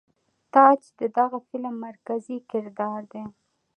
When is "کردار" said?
2.51-3.01